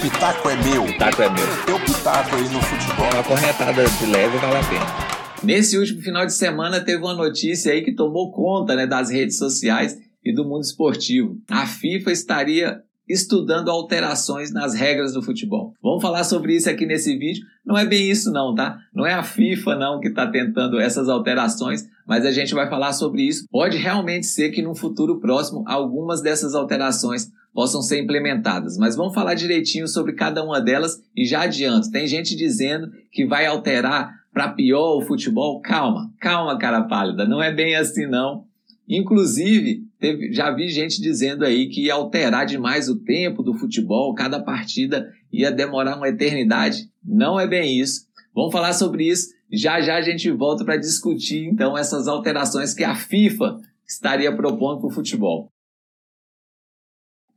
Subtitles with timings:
[0.00, 0.84] Pitaco é meu.
[0.84, 1.64] Pitaco é meu.
[1.64, 3.08] Teu pitaco aí no futebol.
[3.12, 4.86] Uma corretada de leve vale a pena.
[5.42, 9.38] Nesse último final de semana teve uma notícia aí que tomou conta né, das redes
[9.38, 11.38] sociais e do mundo esportivo.
[11.50, 15.74] A FIFA estaria estudando alterações nas regras do futebol.
[15.82, 17.44] Vamos falar sobre isso aqui nesse vídeo.
[17.64, 18.78] Não é bem isso não, tá?
[18.94, 22.92] Não é a FIFA não que está tentando essas alterações, mas a gente vai falar
[22.92, 23.46] sobre isso.
[23.50, 29.14] Pode realmente ser que no futuro próximo algumas dessas alterações possam ser implementadas, mas vamos
[29.14, 31.90] falar direitinho sobre cada uma delas e já adianto.
[31.90, 35.62] Tem gente dizendo que vai alterar para pior o futebol.
[35.62, 38.44] Calma, calma, cara pálida, não é bem assim não.
[38.88, 44.14] Inclusive, teve, já vi gente dizendo aí que ia alterar demais o tempo do futebol,
[44.14, 46.88] cada partida ia demorar uma eternidade.
[47.04, 48.06] Não é bem isso.
[48.34, 49.34] Vamos falar sobre isso.
[49.50, 54.80] Já já a gente volta para discutir então essas alterações que a FIFA estaria propondo
[54.80, 55.48] para o futebol.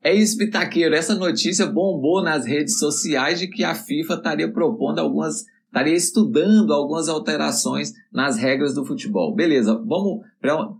[0.01, 0.95] É isso, Pitaqueiro.
[0.95, 6.73] Essa notícia bombou nas redes sociais de que a FIFA estaria propondo algumas estaria estudando
[6.73, 9.33] algumas alterações nas regras do futebol.
[9.33, 10.21] Beleza, vamos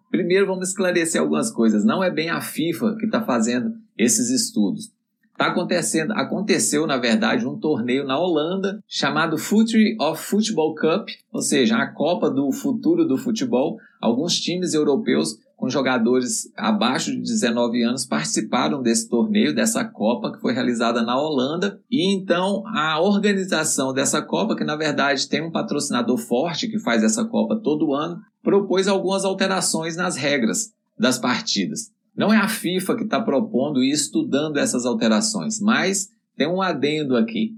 [0.10, 1.86] primeiro vamos esclarecer algumas coisas.
[1.86, 4.92] Não é bem a FIFA que está fazendo esses estudos.
[5.32, 11.42] Está acontecendo, aconteceu na verdade um torneio na Holanda chamado Future of Football Cup, ou
[11.42, 13.78] seja, a Copa do Futuro do Futebol.
[14.02, 20.40] Alguns times europeus com jogadores abaixo de 19 anos participaram desse torneio, dessa Copa que
[20.40, 21.82] foi realizada na Holanda.
[21.92, 27.04] E então a organização dessa Copa, que na verdade tem um patrocinador forte que faz
[27.04, 31.92] essa Copa todo ano, propôs algumas alterações nas regras das partidas.
[32.16, 37.18] Não é a FIFA que está propondo e estudando essas alterações, mas tem um adendo
[37.18, 37.54] aqui.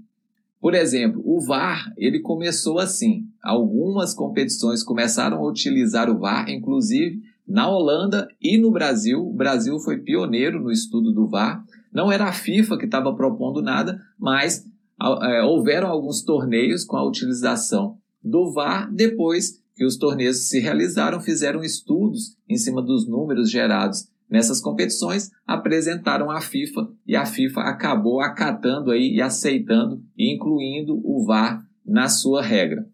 [0.60, 3.26] Por exemplo, o VAR, ele começou assim.
[3.40, 9.20] Algumas competições começaram a utilizar o VAR, inclusive na Holanda e no Brasil.
[9.20, 11.62] O Brasil foi pioneiro no estudo do VAR.
[11.92, 14.64] Não era a FIFA que estava propondo nada, mas
[15.20, 18.90] é, houveram alguns torneios com a utilização do VAR.
[18.90, 25.30] Depois que os torneios se realizaram, fizeram estudos em cima dos números gerados nessas competições,
[25.46, 31.62] apresentaram à FIFA e a FIFA acabou acatando aí e aceitando e incluindo o VAR
[31.84, 32.86] na sua regra.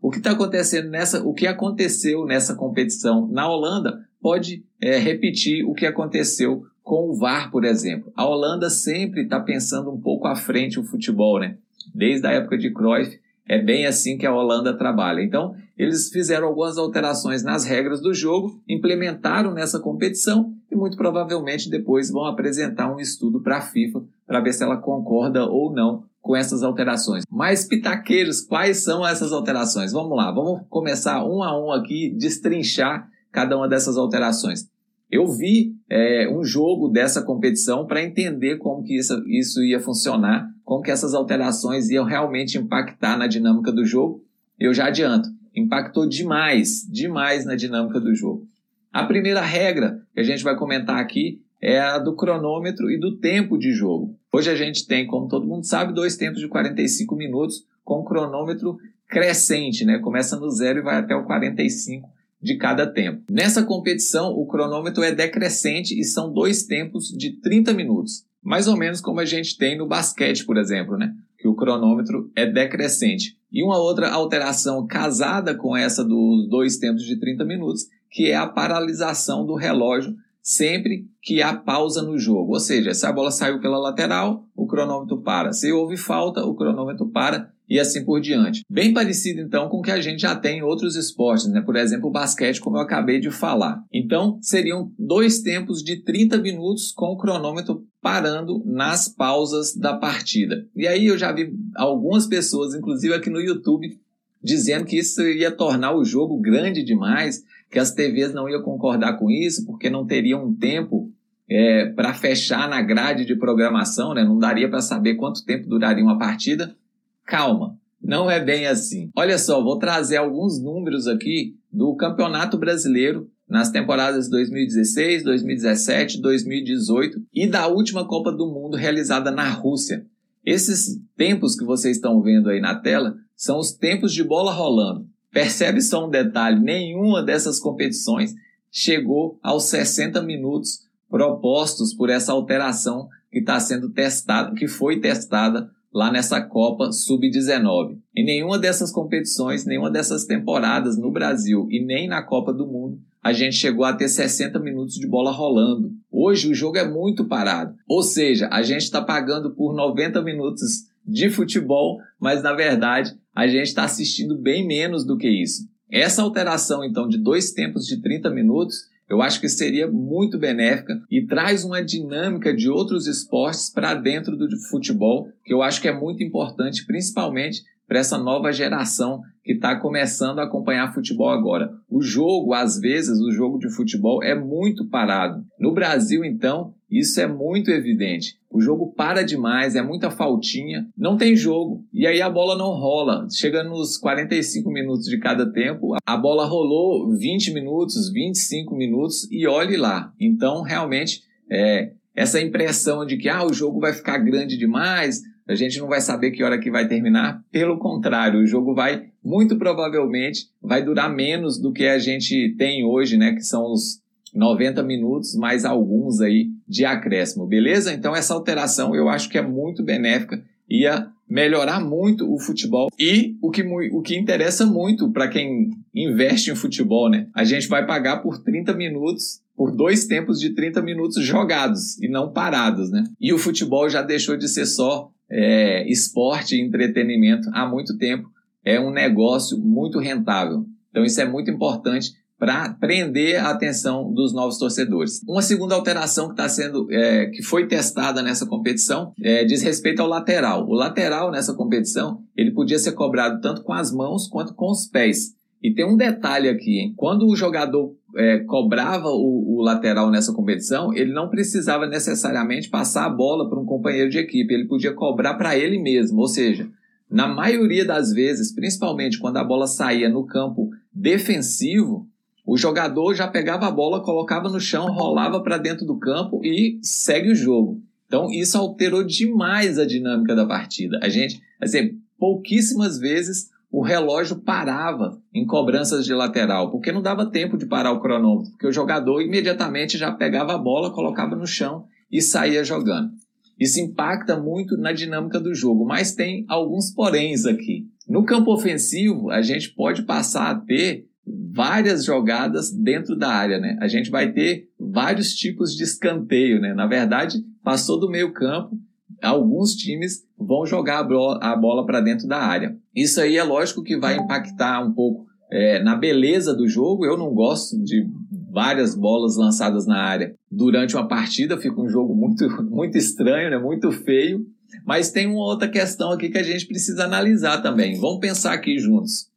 [0.00, 5.64] O que está acontecendo nessa, o que aconteceu nessa competição na Holanda pode é, repetir
[5.64, 8.12] o que aconteceu com o VAR, por exemplo.
[8.14, 11.56] A Holanda sempre está pensando um pouco à frente o futebol, né?
[11.94, 13.18] Desde a época de Cruyff,
[13.48, 15.22] é bem assim que a Holanda trabalha.
[15.22, 21.70] Então, eles fizeram algumas alterações nas regras do jogo, implementaram nessa competição e muito provavelmente
[21.70, 26.04] depois vão apresentar um estudo para a FIFA para ver se ela concorda ou não
[26.20, 27.22] com essas alterações.
[27.30, 29.92] Mas pitaqueiros, quais são essas alterações?
[29.92, 34.68] Vamos lá, vamos começar um a um aqui, destrinchar cada uma dessas alterações.
[35.08, 40.48] Eu vi é, um jogo dessa competição para entender como que isso, isso ia funcionar,
[40.64, 44.24] como que essas alterações iam realmente impactar na dinâmica do jogo.
[44.58, 48.48] Eu já adianto, impactou demais, demais na dinâmica do jogo.
[48.92, 53.16] A primeira regra que a gente vai comentar aqui é a do cronômetro e do
[53.16, 54.16] tempo de jogo.
[54.32, 58.78] Hoje a gente tem, como todo mundo sabe, dois tempos de 45 minutos com cronômetro
[59.08, 59.98] crescente, né?
[59.98, 62.08] Começa no zero e vai até o 45
[62.42, 63.22] de cada tempo.
[63.30, 68.24] Nessa competição, o cronômetro é decrescente e são dois tempos de 30 minutos.
[68.42, 71.14] Mais ou menos como a gente tem no basquete, por exemplo, né?
[71.38, 73.36] Que o cronômetro é decrescente.
[73.50, 78.36] E uma outra alteração casada com essa dos dois tempos de 30 minutos, que é
[78.36, 80.14] a paralisação do relógio
[80.46, 82.52] sempre que há pausa no jogo.
[82.52, 85.52] Ou seja, se a bola saiu pela lateral, o cronômetro para.
[85.52, 88.62] Se houve falta, o cronômetro para e assim por diante.
[88.70, 91.60] Bem parecido então com o que a gente já tem em outros esportes, né?
[91.60, 93.82] Por exemplo, o basquete, como eu acabei de falar.
[93.92, 100.64] Então, seriam dois tempos de 30 minutos com o cronômetro parando nas pausas da partida.
[100.76, 103.98] E aí eu já vi algumas pessoas, inclusive aqui no YouTube,
[104.46, 109.18] dizendo que isso ia tornar o jogo grande demais, que as TVs não iam concordar
[109.18, 111.10] com isso, porque não teriam um tempo
[111.50, 114.22] é, para fechar na grade de programação, né?
[114.22, 116.76] não daria para saber quanto tempo duraria uma partida.
[117.24, 119.10] Calma, não é bem assim.
[119.16, 127.20] Olha só, vou trazer alguns números aqui do Campeonato Brasileiro nas temporadas 2016, 2017, 2018
[127.34, 130.06] e da última Copa do Mundo realizada na Rússia.
[130.44, 135.06] Esses tempos que vocês estão vendo aí na tela são os tempos de bola rolando.
[135.30, 138.34] Percebe só um detalhe: nenhuma dessas competições
[138.70, 145.70] chegou aos 60 minutos propostos por essa alteração que está sendo testada, que foi testada
[145.92, 147.98] lá nessa Copa Sub-19.
[148.14, 152.98] Em nenhuma dessas competições, nenhuma dessas temporadas no Brasil e nem na Copa do Mundo,
[153.22, 155.90] a gente chegou a ter 60 minutos de bola rolando.
[156.12, 157.74] Hoje o jogo é muito parado.
[157.88, 163.46] Ou seja, a gente está pagando por 90 minutos de futebol, mas na verdade a
[163.46, 165.68] gente está assistindo bem menos do que isso.
[165.90, 168.76] Essa alteração, então, de dois tempos de 30 minutos,
[169.08, 174.36] eu acho que seria muito benéfica e traz uma dinâmica de outros esportes para dentro
[174.36, 179.52] do futebol, que eu acho que é muito importante, principalmente para essa nova geração que
[179.52, 181.70] está começando a acompanhar futebol agora.
[181.88, 185.44] O jogo, às vezes, o jogo de futebol é muito parado.
[185.60, 188.38] No Brasil, então, isso é muito evidente.
[188.50, 191.84] O jogo para demais, é muita faltinha, não tem jogo.
[191.92, 193.26] E aí a bola não rola.
[193.30, 199.46] Chega nos 45 minutos de cada tempo, a bola rolou 20 minutos, 25 minutos e
[199.46, 200.12] olhe lá.
[200.18, 205.54] Então, realmente, é, essa impressão de que ah, o jogo vai ficar grande demais, a
[205.54, 207.44] gente não vai saber que hora que vai terminar.
[207.52, 212.84] Pelo contrário, o jogo vai, muito provavelmente, vai durar menos do que a gente tem
[212.84, 213.32] hoje, né?
[213.32, 214.00] Que são os
[214.34, 217.92] 90 minutos, mais alguns aí de acréscimo, beleza?
[217.92, 223.36] Então essa alteração eu acho que é muito benéfica, ia melhorar muito o futebol e
[223.42, 227.26] o que, o que interessa muito para quem investe em futebol, né?
[227.34, 232.08] A gente vai pagar por 30 minutos por dois tempos de 30 minutos jogados e
[232.08, 233.04] não parados, né?
[233.18, 238.28] E o futebol já deixou de ser só é, esporte e entretenimento há muito tempo.
[238.62, 240.66] É um negócio muito rentável.
[240.90, 245.22] Então isso é muito importante para prender a atenção dos novos torcedores.
[245.26, 250.02] Uma segunda alteração que está sendo, é, que foi testada nessa competição, é, diz respeito
[250.02, 250.66] ao lateral.
[250.68, 254.86] O lateral nessa competição ele podia ser cobrado tanto com as mãos quanto com os
[254.86, 255.34] pés.
[255.62, 256.94] E tem um detalhe aqui, hein?
[256.96, 263.06] quando o jogador é, cobrava o, o, lateral nessa competição, ele não precisava necessariamente passar
[263.06, 266.20] a bola para um companheiro de equipe, ele podia cobrar para ele mesmo.
[266.20, 266.68] Ou seja,
[267.10, 272.06] na maioria das vezes, principalmente quando a bola saía no campo defensivo,
[272.46, 276.78] o jogador já pegava a bola, colocava no chão, rolava para dentro do campo e
[276.80, 277.82] segue o jogo.
[278.06, 281.00] Então isso alterou demais a dinâmica da partida.
[281.02, 287.30] A gente, assim, pouquíssimas vezes o relógio parava em cobranças de lateral, porque não dava
[287.30, 291.46] tempo de parar o cronômetro, porque o jogador imediatamente já pegava a bola, colocava no
[291.46, 293.10] chão e saía jogando.
[293.58, 297.86] Isso impacta muito na dinâmica do jogo, mas tem alguns poréns aqui.
[298.08, 303.76] No campo ofensivo, a gente pode passar a ter várias jogadas dentro da área, né?
[303.80, 306.72] A gente vai ter vários tipos de escanteio, né?
[306.72, 308.78] Na verdade, passou do meio campo,
[309.22, 312.76] alguns times vão jogar a bola para dentro da área.
[312.94, 317.04] Isso aí é lógico que vai impactar um pouco é, na beleza do jogo.
[317.04, 318.06] Eu não gosto de
[318.50, 323.58] várias bolas lançadas na área durante uma partida, fica um jogo muito, muito estranho, né?
[323.58, 324.46] muito feio.
[324.84, 327.98] Mas tem uma outra questão aqui que a gente precisa analisar também.
[327.98, 329.28] Vamos pensar aqui juntos.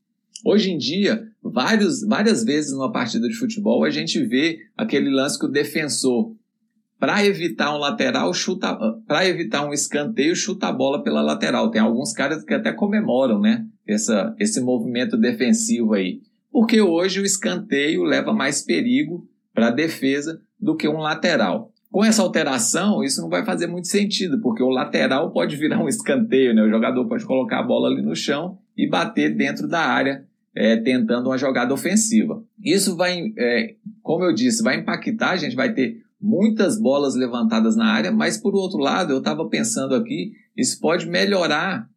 [0.45, 5.39] Hoje em dia, vários, várias vezes numa partida de futebol, a gente vê aquele lance
[5.39, 6.35] que o defensor,
[6.99, 8.77] para evitar um lateral, chuta,
[9.07, 11.71] para evitar um escanteio, chuta a bola pela lateral.
[11.71, 13.65] Tem alguns caras que até comemoram, né?
[13.87, 16.19] Essa, esse movimento defensivo aí.
[16.51, 21.71] Porque hoje o escanteio leva mais perigo para a defesa do que um lateral.
[21.89, 25.87] Com essa alteração, isso não vai fazer muito sentido, porque o lateral pode virar um
[25.87, 26.61] escanteio, né?
[26.61, 30.23] O jogador pode colocar a bola ali no chão e bater dentro da área
[30.55, 32.43] é, tentando uma jogada ofensiva.
[32.63, 37.75] Isso vai, é, como eu disse, vai impactar, a gente vai ter muitas bolas levantadas
[37.75, 41.89] na área, mas por outro lado, eu estava pensando aqui, isso pode melhorar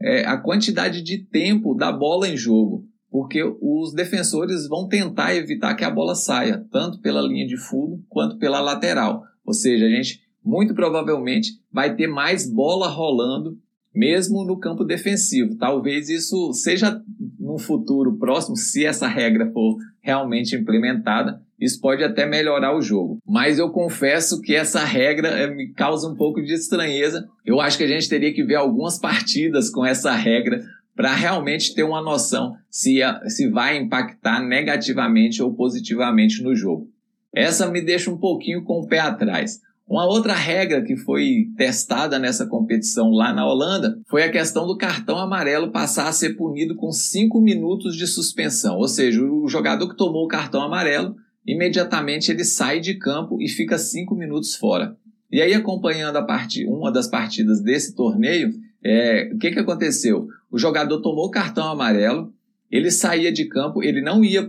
[0.00, 5.74] é, a quantidade de tempo da bola em jogo, porque os defensores vão tentar evitar
[5.74, 9.22] que a bola saia, tanto pela linha de fundo quanto pela lateral.
[9.44, 13.58] Ou seja, a gente muito provavelmente vai ter mais bola rolando
[13.94, 15.56] mesmo no campo defensivo.
[15.56, 17.00] Talvez isso seja
[17.38, 23.18] no futuro próximo, se essa regra for realmente implementada, isso pode até melhorar o jogo.
[23.26, 27.26] Mas eu confesso que essa regra eh, me causa um pouco de estranheza.
[27.44, 30.62] Eu acho que a gente teria que ver algumas partidas com essa regra
[30.94, 36.88] para realmente ter uma noção se, se vai impactar negativamente ou positivamente no jogo.
[37.34, 39.60] Essa me deixa um pouquinho com o pé atrás.
[39.88, 44.76] Uma outra regra que foi testada nessa competição lá na Holanda foi a questão do
[44.76, 48.76] cartão amarelo passar a ser punido com cinco minutos de suspensão.
[48.76, 51.16] Ou seja, o jogador que tomou o cartão amarelo,
[51.46, 54.94] imediatamente ele sai de campo e fica cinco minutos fora.
[55.32, 56.66] E aí, acompanhando a part...
[56.66, 58.52] uma das partidas desse torneio,
[58.84, 59.30] é...
[59.32, 60.26] o que, que aconteceu?
[60.50, 62.30] O jogador tomou o cartão amarelo,
[62.70, 64.46] ele saía de campo, ele não ia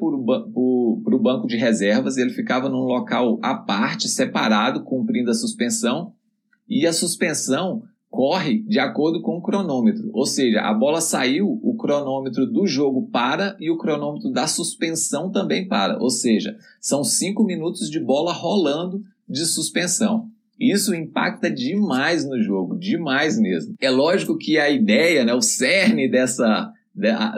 [0.97, 6.13] para o banco de reservas, ele ficava num local à parte, separado, cumprindo a suspensão.
[6.67, 10.09] E a suspensão corre de acordo com o cronômetro.
[10.13, 15.31] Ou seja, a bola saiu, o cronômetro do jogo para e o cronômetro da suspensão
[15.31, 15.97] também para.
[15.99, 20.27] Ou seja, são cinco minutos de bola rolando de suspensão.
[20.59, 23.75] Isso impacta demais no jogo, demais mesmo.
[23.79, 26.73] É lógico que a ideia, né, o cerne dessa,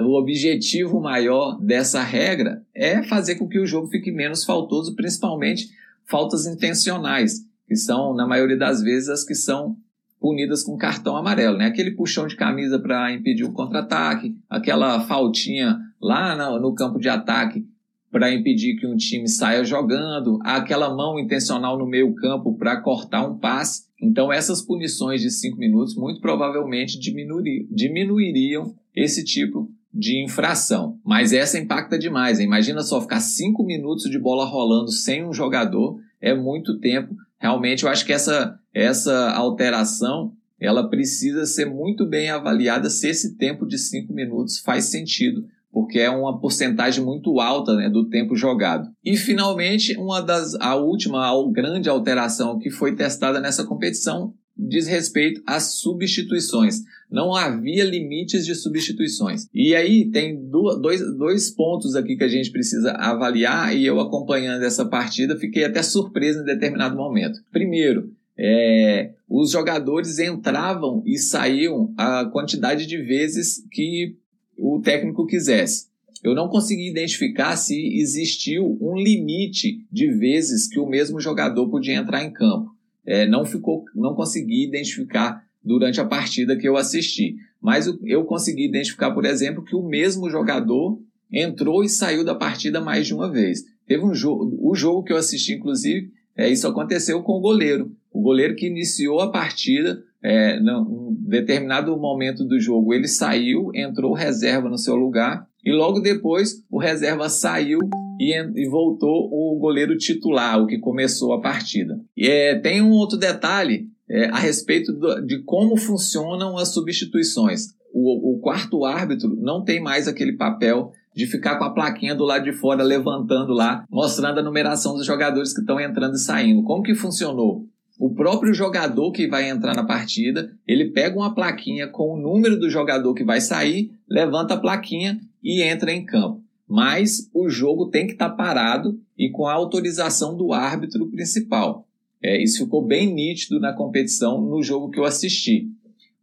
[0.01, 5.69] o objetivo maior dessa regra é fazer com que o jogo fique menos faltoso, principalmente
[6.09, 9.77] faltas intencionais, que são, na maioria das vezes, as que são
[10.19, 11.65] punidas com cartão amarelo, né?
[11.65, 17.09] Aquele puxão de camisa para impedir o contra-ataque, aquela faltinha lá no, no campo de
[17.09, 17.65] ataque
[18.11, 23.25] para impedir que um time saia jogando, aquela mão intencional no meio campo para cortar
[23.25, 23.89] um passe.
[24.01, 30.97] Então essas punições de cinco minutos muito provavelmente diminuiriam, esse tipo de infração.
[31.05, 32.39] Mas essa impacta demais.
[32.39, 37.15] Imagina só ficar cinco minutos de bola rolando sem um jogador, é muito tempo.
[37.39, 43.35] Realmente eu acho que essa essa alteração ela precisa ser muito bem avaliada se esse
[43.35, 48.35] tempo de cinco minutos faz sentido, porque é uma porcentagem muito alta né, do tempo
[48.35, 48.89] jogado.
[49.03, 54.87] E finalmente, uma das a última a grande alteração que foi testada nessa competição diz
[54.87, 56.81] respeito às substituições.
[57.09, 59.47] Não havia limites de substituições.
[59.53, 64.63] E aí tem dois, dois pontos aqui que a gente precisa avaliar, e eu acompanhando
[64.63, 67.39] essa partida fiquei até surpreso em determinado momento.
[67.51, 74.15] Primeiro, é, os jogadores entravam e saíam a quantidade de vezes que
[74.57, 75.87] o técnico quisesse.
[76.23, 81.95] Eu não consegui identificar se existiu um limite de vezes que o mesmo jogador podia
[81.95, 82.69] entrar em campo.
[83.03, 87.35] É, não ficou, não consegui identificar durante a partida que eu assisti.
[87.59, 90.99] Mas eu consegui identificar, por exemplo, que o mesmo jogador
[91.31, 93.63] entrou e saiu da partida mais de uma vez.
[93.87, 97.95] Teve um jogo, o jogo que eu assisti, inclusive, é, isso aconteceu com o goleiro.
[98.11, 104.13] O goleiro que iniciou a partida, é, num determinado momento do jogo, ele saiu, entrou
[104.13, 107.79] reserva no seu lugar, e logo depois o reserva saiu
[108.19, 111.99] e, e voltou o goleiro titular, o que começou a partida.
[112.15, 117.67] E é, tem um outro detalhe é, a respeito do, de como funcionam as substituições.
[117.93, 122.23] O, o quarto árbitro não tem mais aquele papel de ficar com a plaquinha do
[122.23, 126.63] lado de fora levantando lá, mostrando a numeração dos jogadores que estão entrando e saindo.
[126.63, 127.65] Como que funcionou?
[128.01, 132.59] O próprio jogador que vai entrar na partida, ele pega uma plaquinha com o número
[132.59, 136.43] do jogador que vai sair, levanta a plaquinha e entra em campo.
[136.67, 141.87] Mas o jogo tem que estar tá parado e com a autorização do árbitro principal.
[142.23, 145.67] É, isso ficou bem nítido na competição no jogo que eu assisti.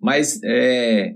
[0.00, 1.14] Mas, é,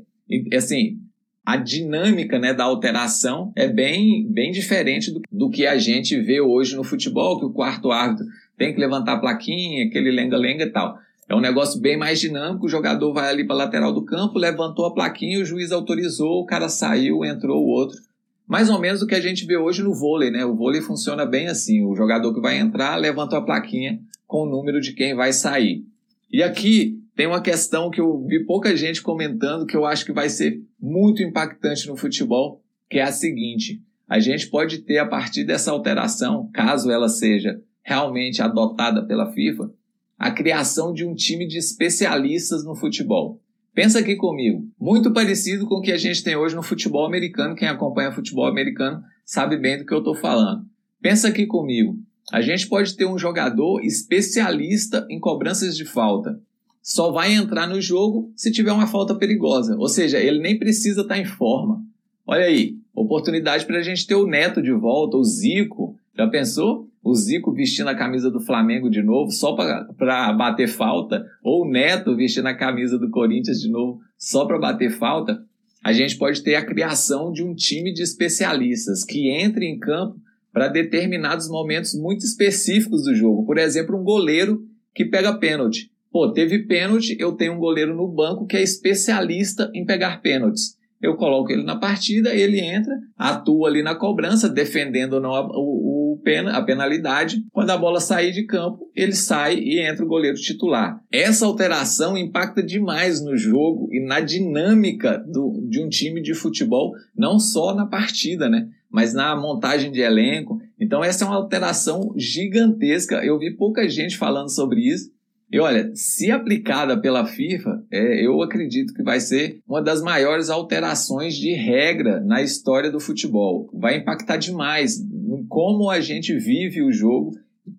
[0.55, 1.01] assim,
[1.45, 6.41] a dinâmica né, da alteração é bem, bem diferente do, do que a gente vê
[6.41, 8.27] hoje no futebol, que o quarto árbitro
[8.63, 10.97] tem que levantar a plaquinha, aquele lenga-lenga e tal.
[11.29, 14.39] É um negócio bem mais dinâmico, o jogador vai ali para a lateral do campo,
[14.39, 17.99] levantou a plaquinha, o juiz autorizou, o cara saiu, entrou o outro.
[18.47, 20.45] Mais ou menos o que a gente vê hoje no vôlei, né?
[20.45, 24.49] O vôlei funciona bem assim, o jogador que vai entrar levantou a plaquinha com o
[24.49, 25.85] número de quem vai sair.
[26.31, 30.13] E aqui tem uma questão que eu vi pouca gente comentando que eu acho que
[30.13, 35.07] vai ser muito impactante no futebol, que é a seguinte: a gente pode ter a
[35.07, 39.71] partir dessa alteração, caso ela seja realmente adotada pela FIFA,
[40.19, 43.41] a criação de um time de especialistas no futebol.
[43.75, 47.55] Pensa aqui comigo, muito parecido com o que a gente tem hoje no futebol americano.
[47.55, 50.67] Quem acompanha futebol americano sabe bem do que eu estou falando.
[51.01, 51.99] Pensa aqui comigo,
[52.31, 56.39] a gente pode ter um jogador especialista em cobranças de falta.
[56.83, 61.01] Só vai entrar no jogo se tiver uma falta perigosa, ou seja, ele nem precisa
[61.01, 61.83] estar tá em forma.
[62.27, 65.97] Olha aí, oportunidade para a gente ter o Neto de volta, o Zico.
[66.17, 66.89] Já pensou?
[67.03, 71.71] O Zico vestindo a camisa do Flamengo de novo só para bater falta, ou o
[71.71, 75.43] Neto vestindo a camisa do Corinthians de novo só para bater falta,
[75.85, 80.17] a gente pode ter a criação de um time de especialistas que entre em campo
[80.53, 83.45] para determinados momentos muito específicos do jogo.
[83.45, 84.63] Por exemplo, um goleiro
[84.95, 85.91] que pega pênalti.
[86.13, 90.77] Pô, teve pênalti, eu tenho um goleiro no banco que é especialista em pegar pênaltis
[91.03, 95.41] eu coloco ele na partida, ele entra, atua ali na cobrança, defendendo ou não a,
[95.41, 97.45] o, o pena, a penalidade.
[97.51, 101.01] Quando a bola sair de campo, ele sai e entra o goleiro titular.
[101.11, 106.93] Essa alteração impacta demais no jogo e na dinâmica do, de um time de futebol,
[107.17, 108.69] não só na partida, né?
[108.89, 110.61] Mas na montagem de elenco.
[110.79, 113.25] Então, essa é uma alteração gigantesca.
[113.25, 115.11] Eu vi pouca gente falando sobre isso.
[115.53, 120.49] E olha, se aplicada pela FIFA, é, eu acredito que vai ser uma das maiores
[120.49, 123.69] alterações de regra na história do futebol.
[123.75, 127.33] Vai impactar demais em como a gente vive o jogo,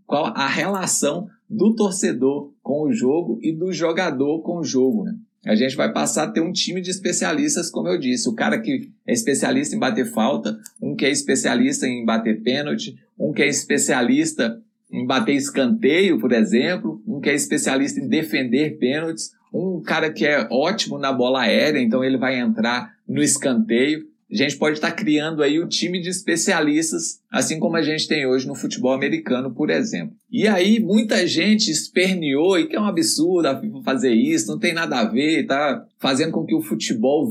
[0.05, 5.05] qual a relação do torcedor com o jogo e do jogador com o jogo.
[5.05, 5.15] Né?
[5.45, 8.29] a gente vai passar a ter um time de especialistas, como eu disse.
[8.29, 12.95] O cara que é especialista em bater falta, um que é especialista em bater pênalti,
[13.19, 14.57] um que é especialista
[14.89, 20.47] em bater escanteio, por exemplo, que é especialista em defender pênaltis, um cara que é
[20.51, 24.03] ótimo na bola aérea, então ele vai entrar no escanteio.
[24.31, 28.25] A gente pode estar criando aí o time de especialistas, assim como a gente tem
[28.25, 30.15] hoje no futebol americano, por exemplo.
[30.31, 34.57] E aí muita gente esperneou e que é um absurdo a FIFA fazer isso, não
[34.57, 37.29] tem nada a ver, tá fazendo com que o futebol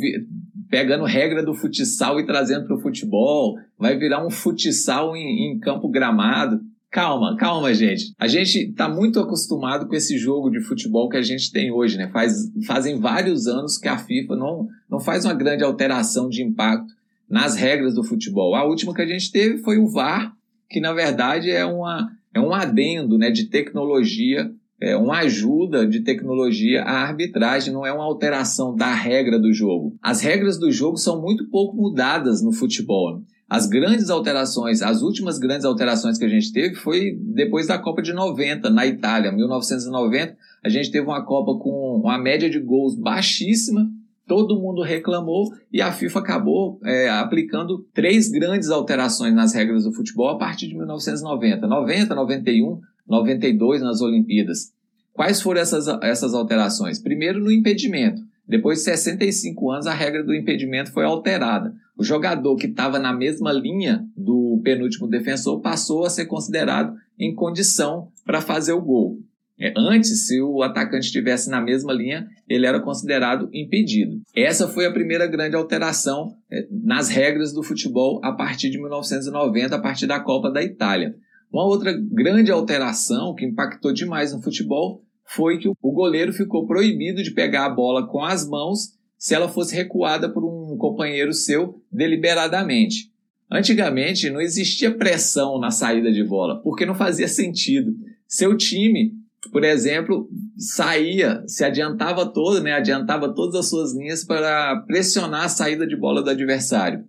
[0.73, 5.59] pegando regra do futsal e trazendo para o futebol, vai virar um futsal em, em
[5.59, 6.63] campo gramado.
[6.93, 8.13] Calma, calma, gente.
[8.19, 11.97] A gente está muito acostumado com esse jogo de futebol que a gente tem hoje,
[11.97, 12.11] né?
[12.13, 16.93] Faz, fazem vários anos que a FIFA não, não faz uma grande alteração de impacto
[17.27, 18.55] nas regras do futebol.
[18.55, 20.37] A última que a gente teve foi o VAR,
[20.69, 26.01] que na verdade é, uma, é um adendo né, de tecnologia, é uma ajuda de
[26.01, 29.97] tecnologia à arbitragem, não é uma alteração da regra do jogo.
[30.03, 33.23] As regras do jogo são muito pouco mudadas no futebol.
[33.53, 38.01] As grandes alterações, as últimas grandes alterações que a gente teve foi depois da Copa
[38.01, 39.31] de 90, na Itália.
[39.31, 43.91] 1990, a gente teve uma Copa com uma média de gols baixíssima,
[44.27, 49.93] todo mundo reclamou e a FIFA acabou é, aplicando três grandes alterações nas regras do
[49.93, 51.67] futebol a partir de 1990.
[51.67, 54.73] 90, 91, 92 nas Olimpíadas.
[55.13, 56.99] Quais foram essas, essas alterações?
[56.99, 58.23] Primeiro, no impedimento.
[58.49, 61.75] Depois de 65 anos, a regra do impedimento foi alterada.
[62.03, 67.33] O jogador que estava na mesma linha do penúltimo defensor passou a ser considerado em
[67.33, 69.21] condição para fazer o gol.
[69.57, 74.21] É, antes, se o atacante estivesse na mesma linha, ele era considerado impedido.
[74.35, 79.77] Essa foi a primeira grande alteração é, nas regras do futebol a partir de 1990,
[79.77, 81.15] a partir da Copa da Itália.
[81.53, 87.23] Uma outra grande alteração que impactou demais no futebol foi que o goleiro ficou proibido
[87.23, 90.52] de pegar a bola com as mãos se ela fosse recuada por um
[90.83, 93.13] companheiro seu deliberadamente.
[93.51, 97.95] Antigamente não existia pressão na saída de bola, porque não fazia sentido.
[98.27, 99.13] Seu time,
[99.53, 105.49] por exemplo, saía, se adiantava todo, né, adiantava todas as suas linhas para pressionar a
[105.49, 107.05] saída de bola do adversário.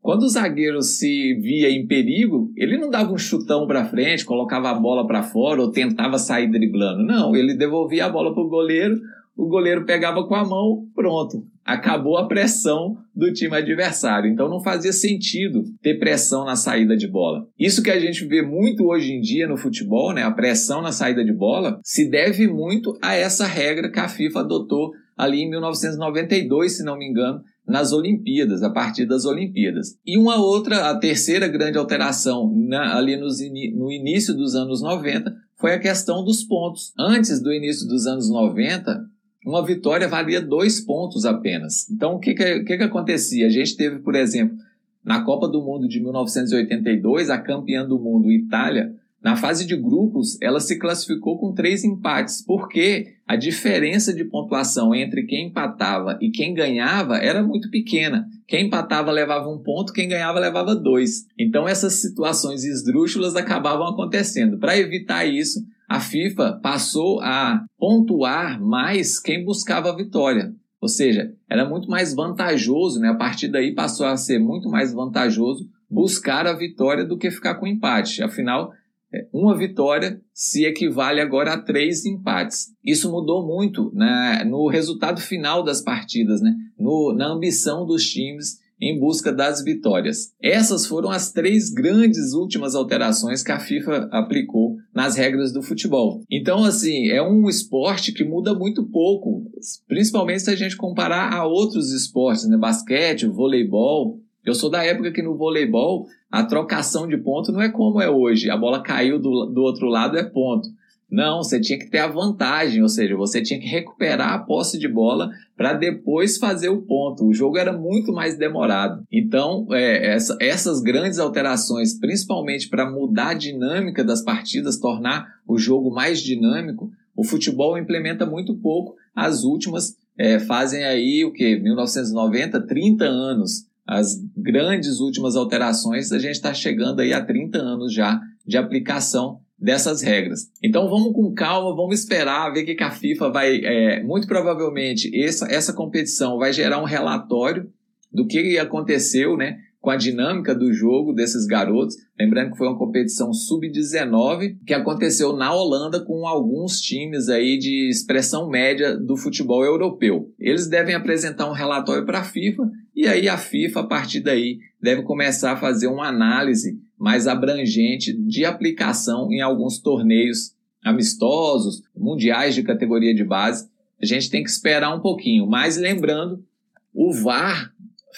[0.00, 4.70] Quando o zagueiro se via em perigo, ele não dava um chutão para frente, colocava
[4.70, 7.02] a bola para fora ou tentava sair driblando.
[7.02, 8.98] Não, ele devolvia a bola para o goleiro,
[9.40, 11.42] o goleiro pegava com a mão, pronto.
[11.64, 14.30] Acabou a pressão do time adversário.
[14.30, 17.46] Então não fazia sentido ter pressão na saída de bola.
[17.58, 20.92] Isso que a gente vê muito hoje em dia no futebol, né, a pressão na
[20.92, 25.50] saída de bola, se deve muito a essa regra que a FIFA adotou ali em
[25.50, 29.96] 1992, se não me engano, nas Olimpíadas, a partir das Olimpíadas.
[30.04, 33.38] E uma outra, a terceira grande alteração na, ali nos,
[33.74, 36.92] no início dos anos 90 foi a questão dos pontos.
[36.98, 38.98] Antes do início dos anos 90,
[39.44, 41.88] uma vitória valia dois pontos apenas.
[41.90, 43.46] Então, o que, que, que, que acontecia?
[43.46, 44.56] A gente teve, por exemplo,
[45.04, 50.40] na Copa do Mundo de 1982, a campeã do mundo, Itália, na fase de grupos,
[50.40, 56.30] ela se classificou com três empates, porque a diferença de pontuação entre quem empatava e
[56.30, 58.26] quem ganhava era muito pequena.
[58.46, 61.26] Quem empatava levava um ponto, quem ganhava levava dois.
[61.38, 64.58] Então essas situações esdrúxulas acabavam acontecendo.
[64.58, 70.54] Para evitar isso, a FIFA passou a pontuar mais quem buscava a vitória.
[70.80, 73.08] Ou seja, era muito mais vantajoso, né?
[73.08, 77.56] A partir daí passou a ser muito mais vantajoso buscar a vitória do que ficar
[77.56, 78.22] com empate.
[78.22, 78.72] Afinal,
[79.12, 82.68] é, uma vitória se equivale agora a três empates.
[82.84, 88.60] Isso mudou muito né, no resultado final das partidas, né, no, na ambição dos times
[88.80, 90.32] em busca das vitórias.
[90.40, 96.22] Essas foram as três grandes últimas alterações que a FIFA aplicou nas regras do futebol.
[96.30, 99.50] Então, assim, é um esporte que muda muito pouco,
[99.88, 102.58] principalmente se a gente comparar a outros esportes, né?
[102.58, 104.20] Basquete, voleibol.
[104.44, 108.10] Eu sou da época que no voleibol a trocação de ponto não é como é
[108.10, 108.50] hoje.
[108.50, 110.68] A bola caiu do, do outro lado, é ponto.
[111.10, 114.78] Não, você tinha que ter a vantagem, ou seja, você tinha que recuperar a posse
[114.78, 117.26] de bola para depois fazer o ponto.
[117.26, 119.02] O jogo era muito mais demorado.
[119.10, 125.58] Então, é, essa, essas grandes alterações, principalmente para mudar a dinâmica das partidas, tornar o
[125.58, 128.94] jogo mais dinâmico, o futebol implementa muito pouco.
[129.14, 131.58] As últimas é, fazem aí o que?
[131.58, 137.92] 1990, 30 anos as grandes últimas alterações, a gente está chegando aí a 30 anos
[137.92, 140.48] já de aplicação dessas regras.
[140.62, 143.56] Então vamos com calma, vamos esperar, ver o que a FIFA vai.
[143.64, 147.70] É, muito provavelmente essa, essa competição vai gerar um relatório
[148.12, 149.58] do que aconteceu, né?
[149.80, 151.96] com a dinâmica do jogo desses garotos.
[152.18, 157.88] Lembrando que foi uma competição sub-19 que aconteceu na Holanda com alguns times aí de
[157.88, 160.30] expressão média do futebol europeu.
[160.38, 164.58] Eles devem apresentar um relatório para a FIFA e aí a FIFA, a partir daí,
[164.80, 172.54] deve começar a fazer uma análise mais abrangente de aplicação em alguns torneios amistosos, mundiais
[172.54, 173.68] de categoria de base.
[174.00, 176.44] A gente tem que esperar um pouquinho, mas lembrando,
[176.92, 177.72] o VAR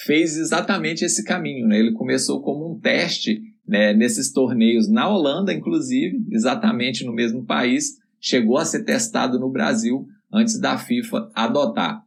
[0.05, 1.69] fez exatamente esse caminho.
[1.69, 1.79] Né?
[1.79, 7.99] Ele começou como um teste né, nesses torneios na Holanda, inclusive, exatamente no mesmo país,
[8.21, 12.05] chegou a ser testado no Brasil antes da FIFA adotar.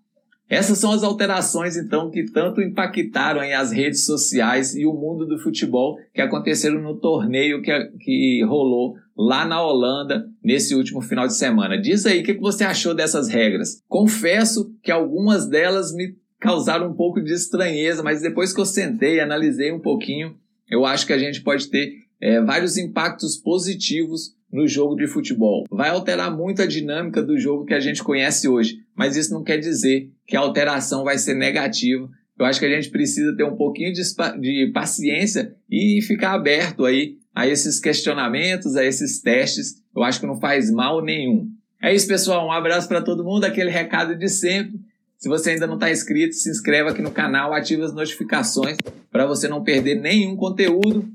[0.49, 5.39] Essas são as alterações, então, que tanto impactaram as redes sociais e o mundo do
[5.39, 11.35] futebol que aconteceram no torneio que, que rolou lá na Holanda nesse último final de
[11.35, 11.81] semana.
[11.81, 13.81] Diz aí o que você achou dessas regras.
[13.87, 19.15] Confesso que algumas delas me causaram um pouco de estranheza, mas depois que eu sentei
[19.15, 20.35] e analisei um pouquinho,
[20.69, 25.65] eu acho que a gente pode ter é, vários impactos positivos no jogo de futebol.
[25.69, 29.43] Vai alterar muito a dinâmica do jogo que a gente conhece hoje, mas isso não
[29.43, 32.09] quer dizer que a alteração vai ser negativa.
[32.37, 34.01] Eu acho que a gente precisa ter um pouquinho de,
[34.39, 39.81] de paciência e ficar aberto aí a esses questionamentos, a esses testes.
[39.95, 41.49] Eu acho que não faz mal nenhum.
[41.81, 42.47] É isso, pessoal.
[42.47, 43.43] Um abraço para todo mundo.
[43.45, 44.79] Aquele recado de sempre.
[45.17, 48.77] Se você ainda não está inscrito, se inscreva aqui no canal, ative as notificações
[49.11, 51.07] para você não perder nenhum conteúdo.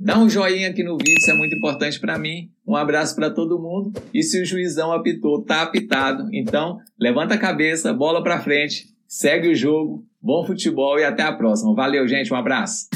[0.00, 2.48] Dá um joinha aqui no vídeo, isso é muito importante para mim.
[2.64, 3.92] Um abraço para todo mundo.
[4.14, 6.28] E se o juizão apitou, tá apitado.
[6.32, 10.04] Então, levanta a cabeça, bola para frente, segue o jogo.
[10.22, 11.74] Bom futebol e até a próxima.
[11.74, 12.32] Valeu, gente.
[12.32, 12.86] Um abraço.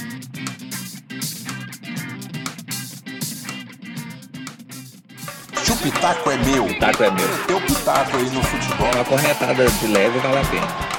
[5.65, 7.29] Se o pitaco é meu, O taco é meu.
[7.47, 8.91] teu pitaco aí no futebol.
[8.95, 10.92] Uma corretada de leve vale a pena.